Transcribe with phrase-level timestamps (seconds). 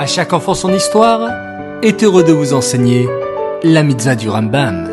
[0.00, 1.30] À chaque enfant son histoire
[1.82, 3.06] est heureux de vous enseigner
[3.62, 4.88] la mitzvah du Rambam.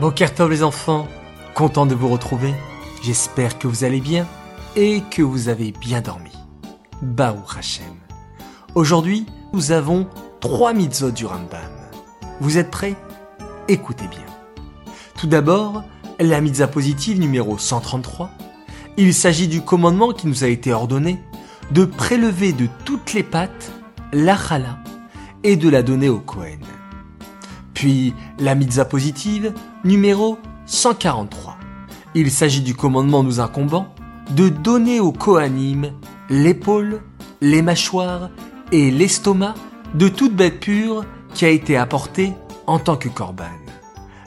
[0.00, 1.06] Bokertov les enfants,
[1.54, 2.52] content de vous retrouver.
[3.04, 4.26] J'espère que vous allez bien
[4.74, 6.32] et que vous avez bien dormi.
[7.02, 7.94] Baruch Hashem.
[8.74, 10.08] Aujourd'hui, nous avons
[10.40, 11.60] trois mitzvot du Rambam.
[12.40, 12.96] Vous êtes prêts?
[13.68, 14.26] Écoutez bien.
[15.16, 15.84] Tout d'abord,
[16.18, 18.28] la mitzvah positive numéro 133.
[18.98, 21.18] Il s'agit du commandement qui nous a été ordonné
[21.70, 23.72] de prélever de toutes les pattes
[24.12, 24.78] la chala
[25.42, 26.60] et de la donner au Kohen.
[27.72, 29.54] Puis la mitzvah positive
[29.84, 31.56] numéro 143.
[32.14, 33.86] Il s'agit du commandement nous incombant
[34.30, 35.92] de donner au Kohanim
[36.28, 37.00] l'épaule,
[37.40, 38.28] les mâchoires
[38.70, 39.54] et l'estomac
[39.94, 42.34] de toute bête pure qui a été apportée
[42.66, 43.44] en tant que korban.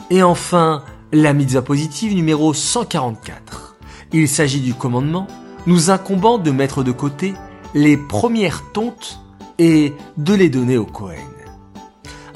[0.09, 3.64] Et enfin, la mitzvah positive numéro 144.
[4.14, 5.27] Il s'agit du commandement
[5.68, 7.34] nous incombant de mettre de côté
[7.73, 9.20] les premières tontes
[9.58, 11.20] et de les donner au Kohen.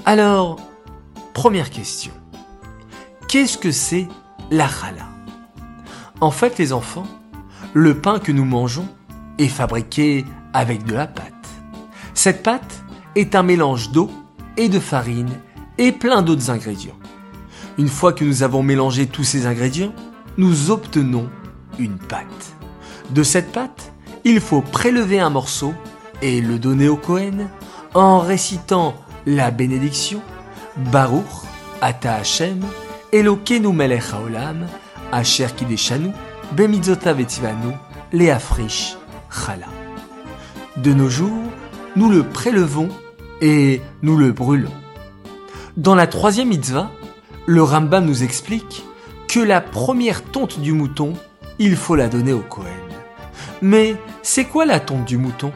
[0.06, 0.58] Alors,
[1.34, 2.11] première question.
[3.28, 4.08] Qu'est-ce que c'est
[4.50, 5.08] la challah
[6.22, 7.08] En fait, les enfants,
[7.73, 8.88] le pain que nous mangeons
[9.38, 11.33] est fabriqué avec de la pâte.
[12.14, 12.83] Cette pâte
[13.16, 14.09] est un mélange d'eau
[14.58, 15.39] et de farine
[15.78, 16.98] et plein d'autres ingrédients.
[17.78, 19.94] Une fois que nous avons mélangé tous ces ingrédients,
[20.38, 21.30] nous obtenons
[21.80, 22.55] une pâte.
[23.11, 23.91] De cette pâte,
[24.23, 25.73] il faut prélever un morceau
[26.21, 27.49] et le donner au Kohen
[27.94, 30.21] en récitant la bénédiction
[30.91, 31.25] Baruch
[31.81, 32.63] Ata Hashem
[33.11, 34.67] Elokeinu melech haolam
[35.11, 36.11] Asher kideshanu
[36.52, 37.73] Bemitzota vetivanu
[38.11, 39.67] Chala.
[40.77, 41.43] De nos jours,
[41.95, 42.89] nous le prélevons
[43.41, 44.73] et nous le brûlons.
[45.77, 46.91] Dans la troisième mitzvah,
[47.45, 48.83] le Rambam nous explique
[49.27, 51.14] que la première tonte du mouton,
[51.59, 52.67] il faut la donner au Kohen.
[53.61, 55.52] Mais c'est quoi la tonte du mouton?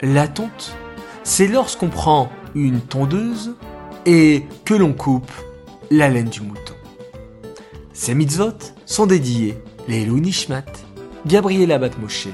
[0.00, 0.76] La tonte,
[1.22, 3.54] c'est lorsqu'on prend une tondeuse
[4.06, 5.30] et que l'on coupe
[5.90, 6.74] la laine du mouton.
[7.92, 9.58] Ces mitzvot sont dédiés
[9.88, 10.64] les Nishmat,
[11.26, 12.28] Gabriel Abat Moshe,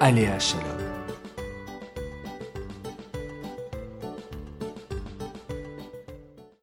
[0.00, 0.83] Aléa Shalom.